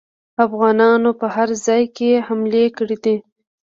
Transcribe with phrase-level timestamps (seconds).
[0.45, 3.15] افغانانو په هر ځای کې حملې کړي دي.